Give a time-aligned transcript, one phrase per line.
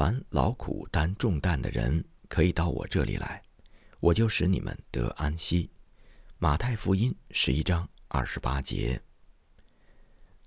[0.00, 3.42] 凡劳苦担重担的人，可以到我这里来，
[3.98, 5.70] 我就使你们得安息。
[6.38, 8.98] 马太福音十一章二十八节。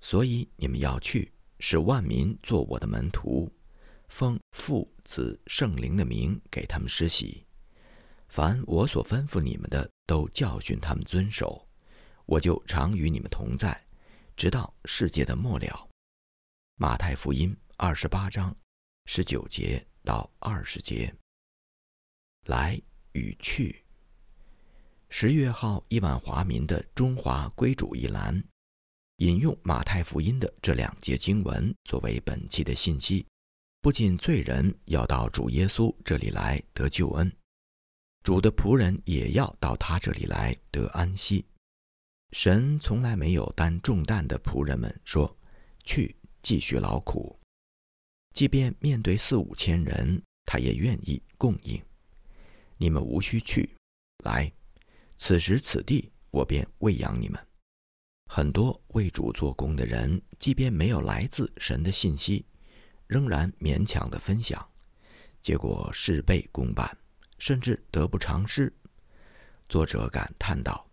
[0.00, 3.48] 所以你们要去，使万民做我的门徒，
[4.08, 7.46] 奉父子圣灵的名给他们施洗。
[8.26, 11.64] 凡我所吩咐你们的，都教训他们遵守。
[12.26, 13.80] 我就常与你们同在，
[14.34, 15.88] 直到世界的末了。
[16.74, 18.52] 马太福音二十八章
[19.06, 21.14] 十九节到二十节。
[22.46, 22.80] 来
[23.12, 23.82] 与去。
[25.08, 28.42] 十月号亿万华民的中华归主一栏，
[29.18, 33.26] 引用马太福音的这两节经文作为本期的信息。
[33.80, 37.30] 不仅罪人要到主耶稣这里来得救恩，
[38.22, 41.44] 主的仆人也要到他这里来得安息。
[42.32, 45.36] 神从来没有担重担的仆人们说
[45.84, 47.38] ：“去继续劳苦。”
[48.34, 51.80] 即便面对四五千人，他也愿意供应。
[52.76, 53.70] 你们无需去，
[54.24, 54.52] 来，
[55.16, 57.40] 此时此地，我便喂养你们。
[58.26, 62.44] 很多为主做工的人，即便没有来自神的信息，
[63.06, 64.68] 仍然勉强的分享，
[65.40, 66.98] 结果事倍功半，
[67.38, 68.74] 甚至得不偿失。
[69.68, 70.84] 作者感叹道。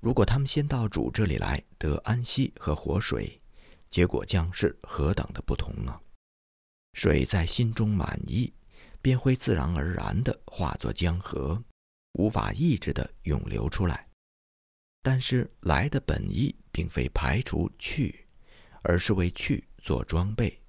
[0.00, 3.40] 如果他们先到主这里来得安息和活水，
[3.88, 5.98] 结果将是何等的不同啊！
[6.94, 8.52] 水在心中满溢，
[9.00, 11.62] 便会自然而然地化作江河，
[12.14, 14.08] 无法抑制地涌流出来。
[15.02, 18.26] 但是来的本意并非排除去，
[18.82, 20.60] 而是为去做装备。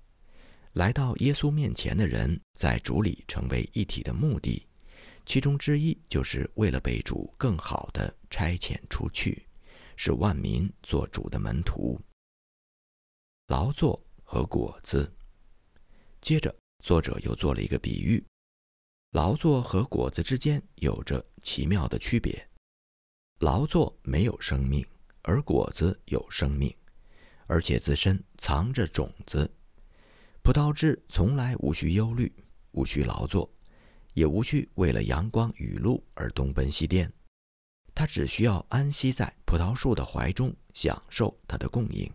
[0.74, 4.66] 来到耶稣面前的人，在主里成为一体的目的。
[5.26, 9.48] 其中之一，就是为了被主更好地差遣出去，
[9.96, 12.00] 使万民做主的门徒。
[13.48, 15.12] 劳作和果子。
[16.22, 18.24] 接着，作者又做了一个比喻：
[19.12, 22.50] 劳作和果子之间有着奇妙的区别。
[23.40, 24.86] 劳作没有生命，
[25.22, 26.76] 而果子有生命，
[27.48, 29.50] 而且自身藏着种子。
[30.44, 32.32] 葡萄枝从来无需忧虑，
[32.72, 33.50] 无需劳作。
[34.16, 37.10] 也无需为了阳光雨露而东奔西颠，
[37.96, 42.12] 他只需要安息在葡萄树的怀中，享受它的供应。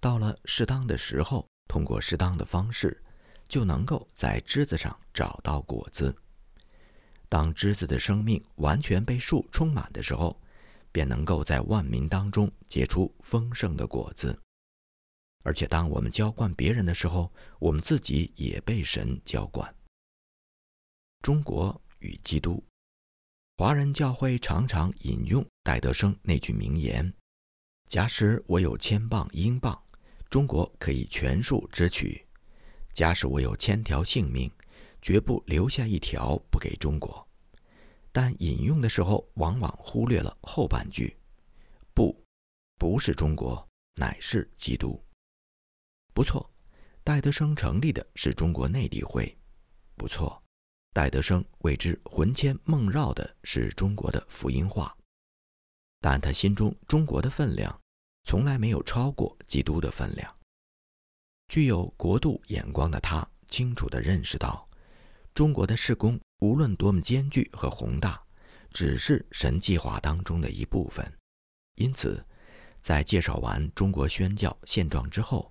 [0.00, 3.00] 到了适当的时候，通过适当的方式，
[3.46, 6.12] 就能够在枝子上找到果子。
[7.28, 10.40] 当枝子的生命完全被树充满的时候，
[10.90, 14.36] 便能够在万民当中结出丰盛的果子。
[15.44, 19.72] 而且，当我们浇灌别人的时候，我们自己也被神浇灌。
[21.22, 22.62] 中国与基督，
[23.56, 27.12] 华人教会常常引用戴德生那句名言
[27.88, 29.80] ：“假使我有千磅英镑，
[30.30, 32.24] 中国可以全数支取；
[32.92, 34.50] 假使我有千条性命，
[35.00, 37.26] 绝不留下一条不给中国。”
[38.12, 41.16] 但引用的时候，往往忽略了后半句
[41.94, 42.24] ：“不，
[42.78, 45.00] 不是中国，乃是基督。”
[46.12, 46.50] 不错，
[47.04, 49.36] 戴德生成立的是中国内地会，
[49.94, 50.42] 不错。
[50.94, 54.96] 戴德生为之魂牵梦绕的是中国的福音化，
[56.00, 57.80] 但他心中中国的分量
[58.28, 60.30] 从来没有超过基督的分量。
[61.48, 64.68] 具有国度眼光的他清楚地认识到，
[65.32, 68.22] 中国的事工无论多么艰巨和宏大，
[68.70, 71.10] 只是神计划当中的一部分。
[71.76, 72.22] 因此，
[72.82, 75.50] 在介绍完中国宣教现状之后，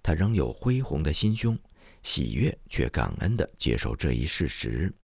[0.00, 1.58] 他仍有恢宏的心胸。
[2.04, 4.94] 喜悦却感恩地接受这一事实，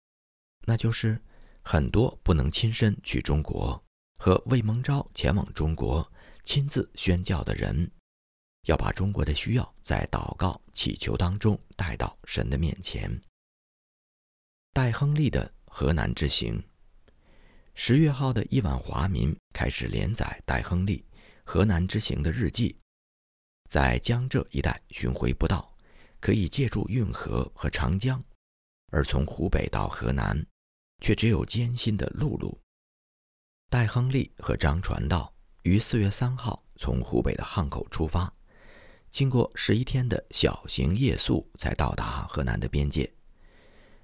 [0.65, 1.21] 那就是
[1.63, 3.81] 很多不能亲身去中国
[4.19, 6.09] 和魏蒙召前往中国
[6.49, 7.91] 亲自宣教的人，
[8.63, 13.07] 要把中国的需要在祷告祈求当中带到神的面前。
[14.73, 16.59] 戴亨利的河南之行，
[17.75, 21.05] 十月号的亿万华民开始连载戴亨利
[21.43, 22.75] 河南之行的日记，
[23.69, 25.77] 在江浙一带巡回不到。
[26.19, 28.21] 可以借助运河和长江，
[28.87, 30.43] 而从湖北到河南，
[30.99, 32.59] 却只有艰辛的陆路。
[33.69, 35.31] 戴亨利和张传道
[35.63, 38.33] 于四月三号从湖北的汉口出发，
[39.11, 43.11] 经过十一天的小型夜宿，才到达河南的边界。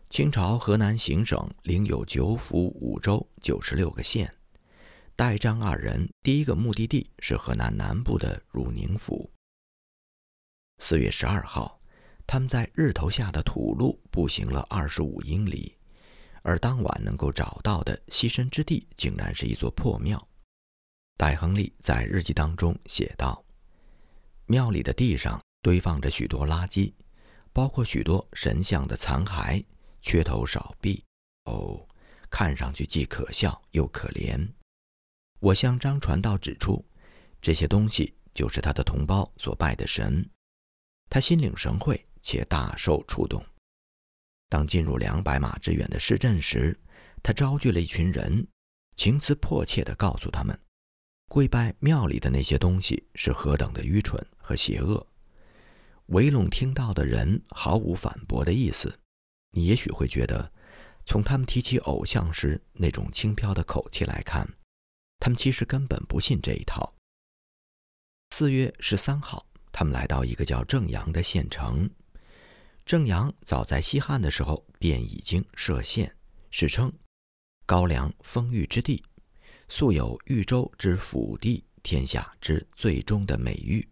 [0.09, 4.33] 清朝河南行省领有九府五州九十六个县，
[5.15, 9.31] 戴张二人第一个目的地是河南南部的汝宁府。
[10.79, 11.79] 四月十二号。
[12.27, 15.77] 他们在日头下的土路步行了二十五英里，
[16.41, 20.27] 而当晚能够找到的栖身之地竟然是一座破庙。
[21.17, 23.43] 戴亨利在日记当中写道
[24.47, 26.93] ：“庙里的地上堆放着许多垃圾，
[27.53, 29.63] 包括许多神像的残骸、
[30.01, 31.01] 缺头少臂。
[31.45, 31.87] 哦，
[32.29, 34.45] 看上去既可笑又可怜。
[35.39, 36.83] 我向张传道指出，
[37.41, 40.27] 这些东西就是他的同胞所拜的神。
[41.09, 43.41] 他心领神会，且大受触动。
[44.49, 46.77] 当进入两百码之远的市镇时，
[47.23, 48.45] 他招聚了一群人，
[48.97, 50.59] 情辞迫切地告诉他们，
[51.27, 55.05] 跪拜庙里的那些东西是何等的愚蠢和邪恶。
[56.07, 58.99] 围拢听到的人毫无反驳的意思。
[59.51, 60.51] 你也许会觉得，
[61.05, 64.47] 从他们提起偶像时那种轻飘的口气来看，
[65.19, 66.93] 他们其实根本不信这一套。
[68.31, 71.89] 四月十三号，他们来到一个叫正阳的县城。
[72.85, 76.15] 正阳早在西汉的时候便已经设县，
[76.51, 76.93] 史称
[77.65, 79.03] 高梁丰裕之地，
[79.67, 83.87] 素有豫州之府地，天下之最终的美誉。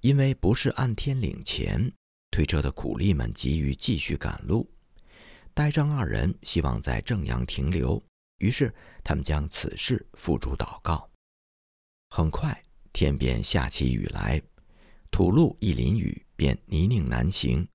[0.00, 1.92] 因为不是按天领钱，
[2.30, 4.68] 推车的苦力们急于继续赶路。
[5.54, 8.02] 戴张二人希望在正阳停留，
[8.38, 8.74] 于是
[9.04, 11.10] 他们将此事付诸祷告。
[12.08, 14.40] 很快，天便下起雨来，
[15.10, 17.68] 土路一淋雨，便泥泞难行。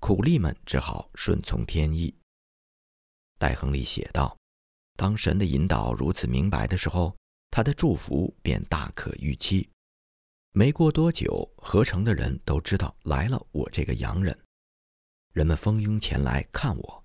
[0.00, 2.14] 苦力们只好顺从天意。
[3.36, 4.37] 戴亨利写道
[4.98, 7.14] ：“当神的引导如此明白的时候，
[7.52, 9.68] 他的祝福便大可预期。
[10.50, 14.36] 没过多久，合成的人都知道来了我这个洋人，
[15.32, 17.04] 人们蜂拥前来看我。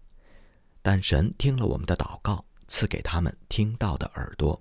[0.82, 4.60] 但神听了我们的祷告，赐给他们听到的耳朵。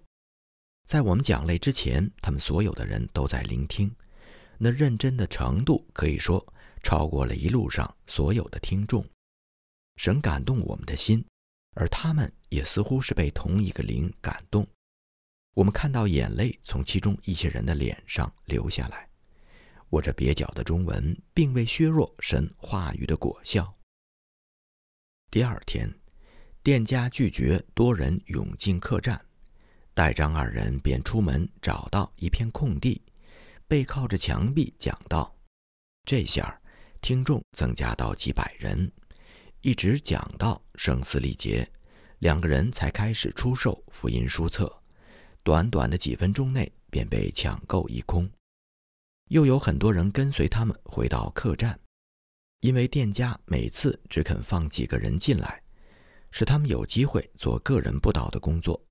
[0.87, 3.91] 在我们讲类之前，他们所有的人都在聆听，
[4.59, 6.47] 那认真的程度可以说。”
[6.85, 9.07] 超过了一路上所有的听众，
[9.95, 11.25] 神感动我们的心，
[11.73, 14.67] 而他们也似乎是被同一个灵感动。
[15.55, 19.09] 我们看到眼泪从其中一些人的脸上流下来。
[19.89, 23.75] 我这蹩脚的中文并未削弱神话语的果效。
[25.31, 25.93] 第二天，
[26.63, 29.21] 店家拒绝多人涌进客栈，
[29.93, 33.03] 戴张二人便出门找到一片空地，
[33.67, 35.35] 背靠着墙壁讲道。
[36.05, 36.59] 这下。
[37.03, 38.93] 听众增加到几百人，
[39.63, 41.71] 一直讲到声嘶力竭，
[42.19, 44.83] 两个人才开始出售福音书册。
[45.45, 48.29] 短短的几分钟内便被抢购一空。
[49.31, 51.79] 又有很多人跟随他们回到客栈，
[52.59, 55.63] 因为店家每次只肯放几个人进来，
[56.33, 58.85] 使他们有机会做个人布道的工作。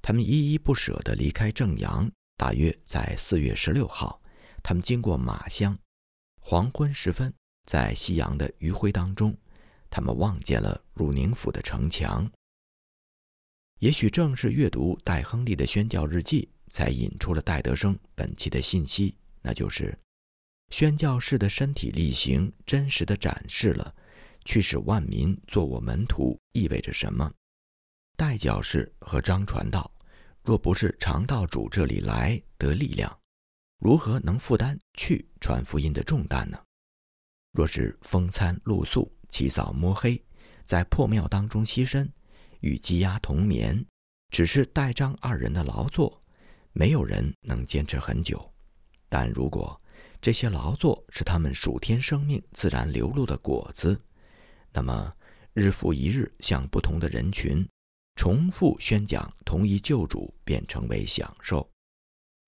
[0.00, 2.10] 他们依依不舍地离开正阳。
[2.38, 4.22] 大约在四月十六号，
[4.62, 5.78] 他们经过马乡。
[6.40, 7.34] 黄昏时分，
[7.66, 9.36] 在夕阳的余晖当中，
[9.90, 12.30] 他们望见了汝宁府的城墙。
[13.78, 19.96] 也许正是阅读戴亨利的宣教日记，才引出了戴德生本期的信息，那就是
[20.70, 23.94] 宣教士的身体力行，真实的展示了
[24.44, 27.32] 去使万民做我门徒意味着什么。
[28.16, 29.90] 戴教士和张传道，
[30.42, 33.16] 若不是常到主这里来得力量。
[33.78, 36.60] 如何能负担去传福音的重担呢？
[37.58, 40.22] 若是风餐露宿、起早摸黑，
[40.64, 42.08] 在破庙当中栖身，
[42.60, 43.84] 与鸡鸭同眠，
[44.30, 46.22] 只是戴张二人的劳作，
[46.72, 48.48] 没有人能坚持很久。
[49.08, 49.76] 但如果
[50.22, 54.00] 这些劳作是他们数天生命自然流露的果子，
[54.72, 55.12] 那么
[55.52, 57.68] 日复一日向不同的人群
[58.14, 61.68] 重复宣讲同一救主，便成为享受。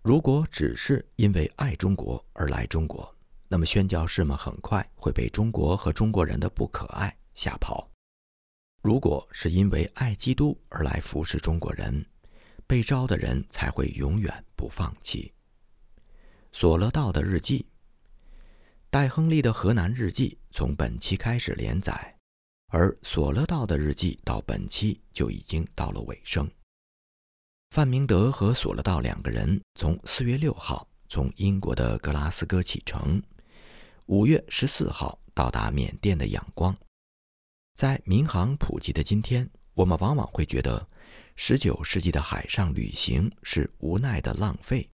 [0.05, 3.13] 如果只是因为爱中国而来中国，
[3.53, 7.91] 那么宣教士们很快会被中国和中国人的不可爱吓跑；
[8.81, 12.07] 如果是因为爱基督而来服侍中国人，
[12.65, 15.35] 被招的人才会永远不放弃。
[16.53, 17.67] 索勒道的日记，
[18.89, 22.17] 戴亨利的河南日记从本期开始连载，
[22.69, 26.49] 而索勒道的日记到本期就已经到了尾声。
[27.71, 33.21] 范明德和索勒道两个人从四月六号从英国的格拉斯哥启程，
[34.11, 36.77] 五月十四号到达缅甸的仰光。
[37.77, 40.85] 在民航普及的今天，我们往往会觉得
[41.37, 44.91] 十九世纪的海上旅行是无奈的浪费。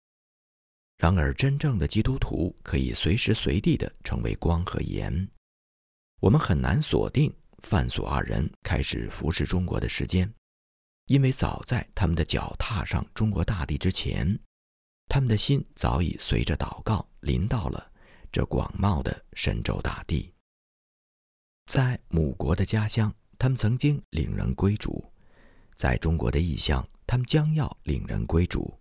[0.99, 5.29] 然而，真正的基督徒可以随时随地的成为光和盐。
[6.21, 10.33] 我们很难锁定范索二人开始服侍中国的时间。
[11.07, 14.39] 因为早在他们的脚踏上中国大地之前，
[15.09, 17.90] 他们的心早已随着祷告临到了
[18.33, 20.33] 这广袤的神州大地。
[21.67, 25.03] 在母国的家乡，他们曾经领人归主；
[25.75, 28.77] 在中国的异乡，他们将要领人归主。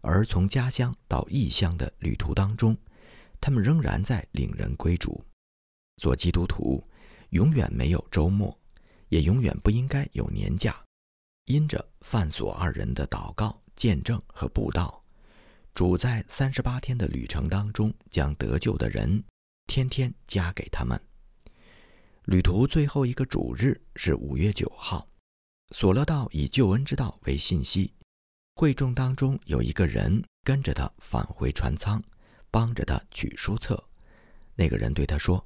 [0.00, 2.76] 而从家乡到异乡的旅途当中，
[3.40, 5.24] 他们仍然在领人归主。
[5.96, 6.82] 做基督徒，
[7.30, 8.56] 永远没有周末，
[9.08, 10.80] 也永远不应该有年假。
[11.46, 15.01] 因着范索二人的祷告、见证和布道，
[15.74, 19.24] 主在三十八天的旅程当中，将得救的人
[19.66, 21.00] 天天加给他们。
[22.26, 25.08] 旅途最后一个主日是五月九号，
[25.70, 27.94] 索勒道以救恩之道为信息，
[28.54, 32.02] 会众当中有一个人跟着他返回船舱，
[32.50, 33.82] 帮着他取书册。
[34.54, 35.44] 那个人对他说：“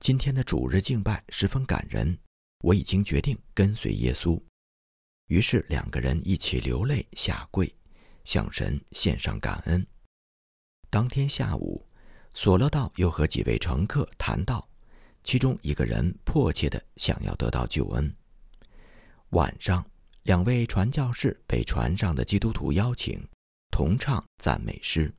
[0.00, 2.18] 今天的主日敬拜十分感人，
[2.64, 4.40] 我已经决定跟随耶稣。”
[5.28, 7.72] 于是两个人一起流泪下跪，
[8.26, 9.86] 向神献上感恩。
[10.90, 11.82] 当天下午，
[12.34, 14.68] 索勒道又和几位乘客谈到，
[15.24, 18.14] 其中一个人迫切地想要得到救恩。
[19.30, 19.82] 晚上，
[20.24, 23.26] 两位传教士被船上的基督徒邀请
[23.70, 25.10] 同唱赞美诗，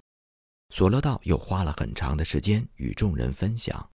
[0.69, 3.89] 索勒道又花了很长的时间与众人分享，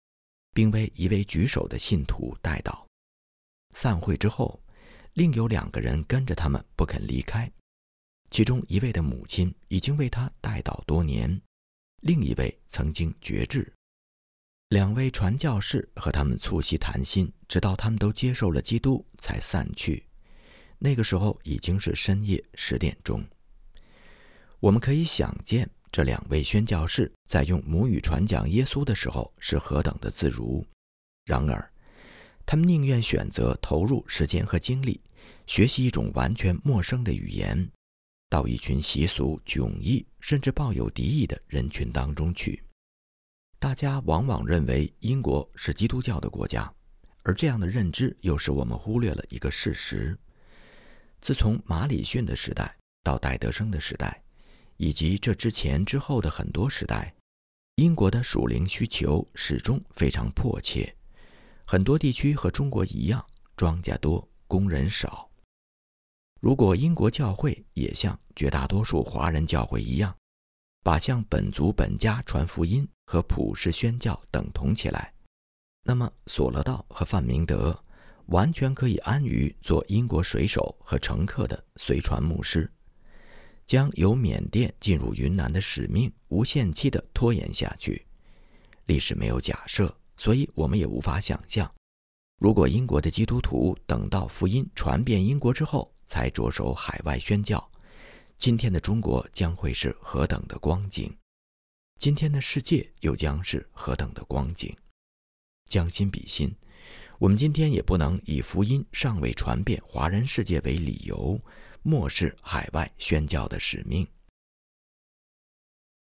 [0.55, 2.87] 并为一位举手的信徒代祷。
[3.75, 4.59] 散会之后。
[5.15, 7.51] 另有两个人跟着他们不肯离开，
[8.31, 11.41] 其中一位的母亲已经为他代祷多年，
[12.03, 13.73] 另一位曾经绝志。
[14.69, 20.07] 两位传教士和他们促膝谈心，直到他们都接受了基督才散去。
[20.79, 23.23] 那个时候已经是深夜十点钟。
[24.61, 30.65] 我们可以想见，这两位宣教士在用母语传讲耶稣的时候是何等的自如。
[31.25, 31.69] 然而，
[32.47, 35.01] 他们宁愿选择投入时间和精力，
[35.47, 37.69] 学习一种完全陌生的语言，
[38.31, 42.63] 到一群习俗迥异甚至抱有敌意的人群当中去。
[43.59, 46.73] 大家往往认为英国是基督教的国家，
[47.25, 50.17] 而这样的认知又使我们忽略了一个事实：
[51.21, 54.23] 自从马里逊的时代到戴德生的时代，
[54.79, 57.15] 以及这之前之后的很多时代，
[57.75, 60.97] 英国的属灵需求始终非常迫切。
[61.67, 63.25] 很多地区和中国一样，
[63.57, 65.30] 庄稼多，工人少。
[66.41, 70.15] 如果英国教会也像绝大多数华人教会一样，
[70.83, 75.13] 把向本族本家传福音和普世宣教等同起来，
[75.85, 77.79] 那么索勒道和范明德
[78.27, 82.71] 完全可以安于做英国水手和乘客的随船牧师，
[83.67, 88.07] 将由缅甸进入云南的使命无限期地拖延下去。
[88.87, 89.95] 历史没有假设。
[90.17, 91.75] 所以我们也无法想象，
[92.39, 97.71] 如果英国的基督徒等到福音传遍英国之后才着手海外宣教，
[98.37, 101.17] 今天的中国将会是何等的光景，
[102.01, 104.77] 今天的世界又将是何等的光景。
[105.67, 106.53] 将心比心，
[107.21, 111.41] 我们今天也不能以福音尚未传遍华人世界为理由，
[111.83, 114.05] 漠视海外宣教的使命。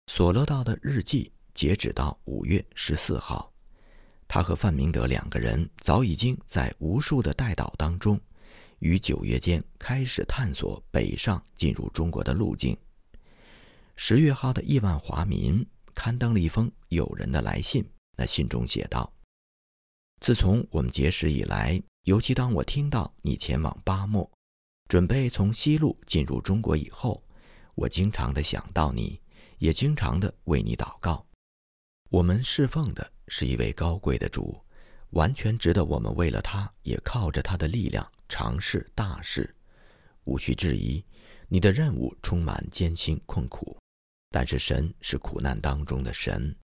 [0.08, 3.54] 索勒道的日记截止到五月十四号。
[4.28, 8.20] 他和范明德两个人早已经在无数的代祷当中，
[8.80, 12.78] 于九月间开始探索北上进入中国的路径。
[13.96, 19.12] 十月号的亿万华民刊登了一封友人的来信，那信中写道
[20.22, 24.30] ：“自从我们结识以来，尤其当我听到你前往巴莫，
[24.88, 27.24] 准备从西路进入中国以后，
[27.76, 29.22] 我经常的想到你，
[29.58, 31.26] 也经常的为你祷告。
[32.10, 34.60] 我们侍奉的。”是一位高贵的主，
[35.12, 39.54] 完全值得我们为了他，也靠着他的力量尝试大事。
[40.24, 41.04] 无需质疑，
[41.50, 43.78] 你的任务充满艰辛困苦，
[44.30, 46.56] 但是神是苦难当中的神，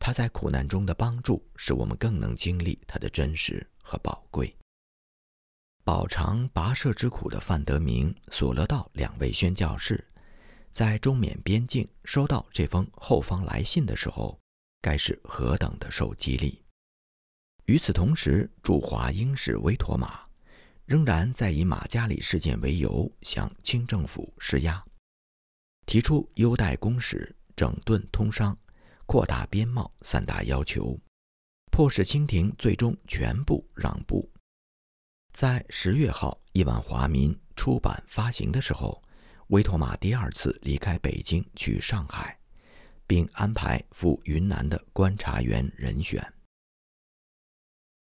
[0.00, 4.56] 他在苦难中的帮助，使我们更能经历他的真实和宝贵。
[5.84, 10.04] 饱尝跋涉之苦的范德明、索勒道两位宣教士，
[10.70, 14.36] 在中缅边境收到这封后方来信的时候。
[14.84, 16.60] 该是何等的受激励！
[17.66, 20.26] 与此同时，驻华英使威妥玛
[20.84, 24.84] 仍然在以马加里事件为由向清政府施压，
[25.86, 28.56] 提出优待公使、整顿通商、
[29.06, 30.98] 扩大边贸三大要求，
[31.70, 34.30] 迫使清廷最终全部让步。
[35.32, 39.02] 在十月号《亿万华民》出版发行的时候，
[39.48, 42.38] 威妥玛第二次离开北京去上海。
[43.04, 46.32] 并安排赴云南的观察员人选。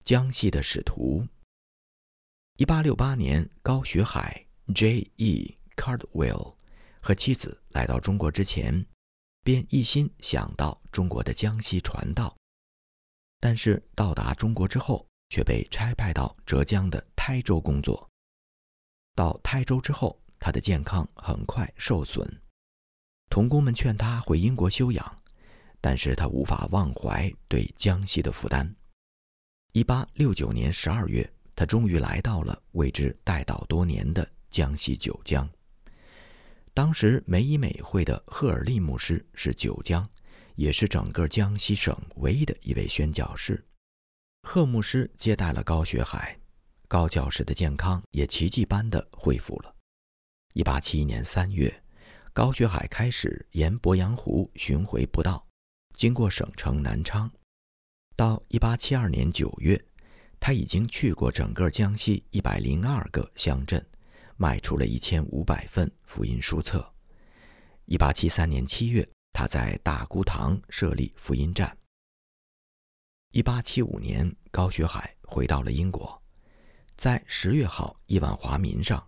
[0.04, 1.26] 江西的使徒。
[2.56, 5.58] 一八六八年，高学海 （J.E.
[5.74, 6.54] Cardwell）
[7.00, 8.86] 和妻子来到中国之前，
[9.42, 12.32] 便一心想到中国的江西传道。
[13.40, 18.08] 但是到达中国之后，却被差派到浙江的台州工作。
[19.16, 22.24] 到台州之后，他的健康很快受损。
[23.30, 25.22] 童工们劝他回英国休养，
[25.80, 28.76] 但是他无法忘怀对江西的负担。
[29.72, 35.48] 一八六九年十二月，他终于来到了为之待祷多年的江西九江。
[36.72, 40.08] 当时梅以美会的赫尔利牧师是九江，
[40.56, 43.64] 也是整个江西省唯一的一位宣教士。
[44.42, 46.36] 贺牧师接待了高学海，
[46.88, 49.74] 高教士的健康也奇迹般的恢复了。
[50.54, 51.82] 一八七一年三月，
[52.32, 55.46] 高学海开始沿鄱阳湖巡回布道，
[55.94, 57.30] 经过省城南昌。
[58.16, 59.82] 到一八七二年九月，
[60.46, 63.82] 他已经去过整个江西一百零二个乡镇。
[64.36, 66.86] 卖出了一千五百份福音书册。
[67.86, 71.74] 一八七三年七月，他在大沽塘设立福音站。
[73.30, 76.22] 一八七五年，高学海回到了英国，
[76.94, 79.02] 在十月号《亿万华民》上，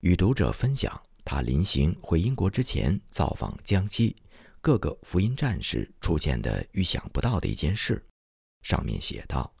[0.00, 4.16] 与读者分享他临行回英国之前造访江西
[4.62, 8.02] 各个福音站时出现的预想不到的一件事。
[8.62, 9.52] 上面写道：“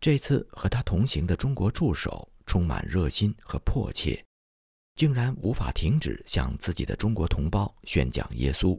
[0.00, 4.24] 这次和他同行的中国助手。”充满热心和迫切，
[4.96, 8.76] 竟然无法停止向自己的中国同胞宣讲耶稣。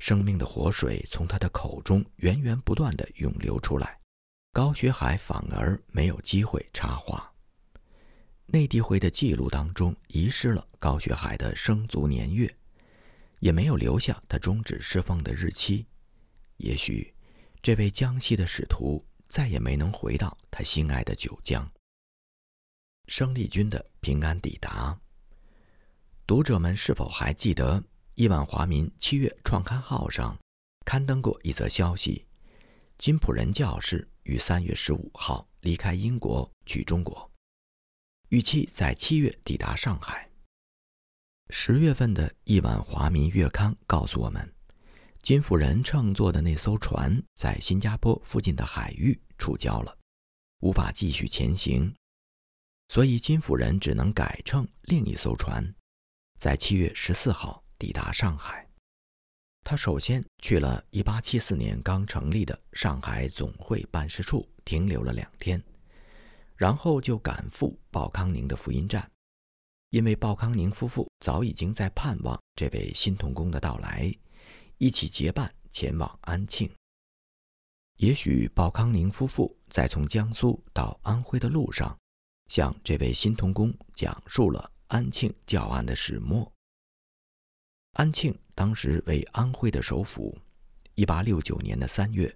[0.00, 3.96] 生命的活水从他的口中源源不断地涌流出来，
[4.52, 7.32] 高学海反而没有机会插话。
[8.46, 12.52] 内地会的记录当中遗失了高学海的生卒年月，
[13.38, 15.86] 也没有留下他终止侍奉的日期。
[16.56, 17.14] 也许，
[17.62, 21.66] 这位江西的使徒再也没能回到他心爱的九江。
[23.06, 25.00] 生力军的平安抵达。
[26.26, 27.80] 读者们是否还记得
[28.14, 30.36] 《亿万华民》七月创刊号上
[30.84, 32.26] 刊登过一则消息？
[32.98, 37.30] 金普仁教士于三月十五号离开英国去中国，
[38.28, 40.30] 预期在七月抵达上海。
[41.48, 44.54] 十月份的《亿万华民》月刊告诉我们，
[45.22, 49.96] 金夫人乘坐的那艘船在新加坡附近的海域触礁了，
[50.60, 51.94] 无法继续前行。
[52.88, 55.74] 所以金夫人只能改乘另一艘船，
[56.38, 58.66] 在七月十四号抵达上海。
[59.62, 65.62] 他首先去了1874年刚成立的上海总会办事处，停留了两天，
[66.56, 69.08] 然后就赶赴鲍康宁的福音站，
[69.90, 74.12] 因为鲍康宁夫妇早已经在盼望这位新童工的到来，
[74.80, 76.68] 一起结伴前往安庆。
[77.98, 81.94] 也许鲍康宁夫妇在从江苏到安徽的路上。
[82.48, 86.50] 向这位新童工讲述了安庆教案的始末。
[87.92, 90.36] 安庆当时为安徽的首府。
[90.96, 92.34] 一八六九年的三月，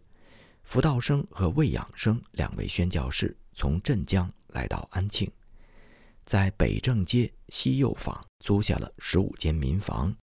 [0.63, 5.29] 福道生和魏养生两位宣教士从镇江来到安庆，
[6.25, 10.15] 在北正街西右坊租下了十五间民房，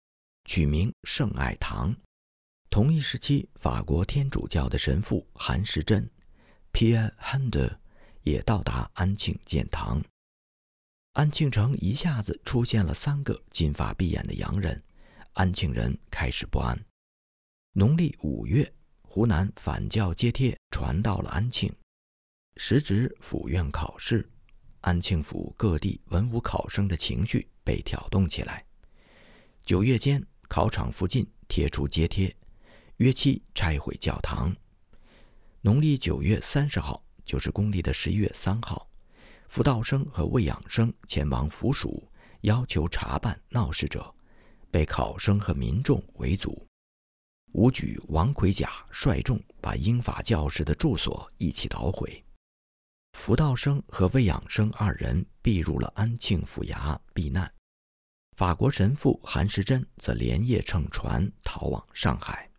[0.45, 1.93] 取名圣爱堂。
[2.71, 6.09] 同一时期，法国天主教的神父韩时珍
[6.71, 7.77] （Pierre Hander）。
[8.21, 10.01] 也到达安庆建堂。
[11.13, 14.81] 安庆城一下子出现了三个金发碧眼的洋人，
[15.33, 16.79] 安庆人开始不安。
[17.73, 21.69] 农历五月，湖南反教揭帖传到了安庆，
[22.57, 24.29] 时值府院考试，
[24.81, 28.63] 安庆府各地文武考生的情绪被挑动起来。
[29.65, 32.33] 九月间，考场附近贴出揭帖，
[33.01, 34.55] 约期拆毁教堂。
[35.61, 37.03] 农历九月三十号。
[37.23, 38.89] 就是公历的十一月三号，
[39.47, 42.05] 福道生和魏养生前往府署，
[42.41, 44.13] 要求查办闹事者，
[44.69, 46.67] 被考生和民众围阻。
[47.53, 52.21] 武举王奎甲率众把英法教士的住所一起捣毁。
[53.13, 57.49] 福道生和魏养生二人避入了安庆府衙避难。
[58.35, 62.50] 法国神父韩时珍则连夜乘船逃往上海。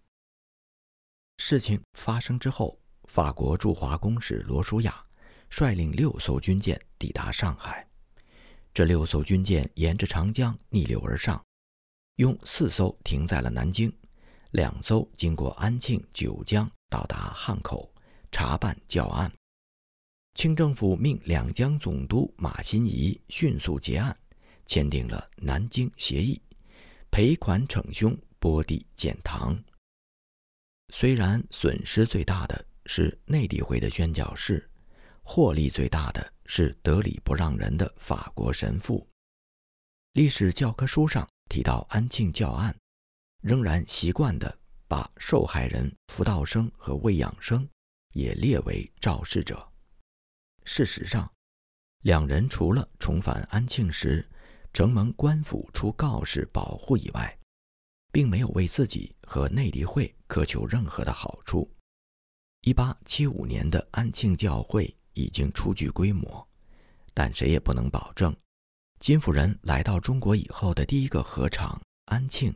[1.45, 2.79] 事情发生之后。
[3.09, 5.05] 法国驻华公使罗舒亚
[5.51, 7.87] 率领六艘军舰抵达上海。
[8.73, 11.45] 这六艘军舰沿着长江逆流而上，
[12.17, 13.93] 用四艘停在了南京，
[14.53, 17.93] 两艘经过安庆、九江，到达汉口
[18.31, 19.31] 查办教案。
[20.35, 24.17] 清政府命两江总督马新贻迅速结案，
[24.65, 26.41] 签订了《南京协议》，
[27.11, 29.63] 赔款惩凶，拨地建堂。
[30.93, 32.65] 虽然损失最大的。
[32.87, 34.69] 是内地会的宣教士，
[35.23, 39.09] 获利最大的是得理不让人的法国神父。
[40.15, 42.77] 历史教科书上提到安庆教案，
[43.41, 47.67] 仍然习惯的把受害人福道生和魏养生
[48.15, 49.65] 也列为肇事者。
[50.65, 51.33] 事实上，
[52.03, 54.29] 两人除了重返安庆时
[54.73, 57.39] 承蒙官府出告示保护以外，
[58.13, 61.69] 并没有为自己和内地会苛求任何的好处。
[62.61, 66.47] 一八七五年的安庆教会已经初具规模，
[67.13, 68.33] 但谁也不能保证，
[69.01, 72.55] 金夫人来到中国以后的第一个合场安庆，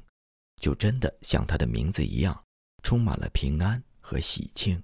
[0.61, 2.41] 就真的像它的名字一样，
[2.85, 4.81] 充满了平安和喜庆。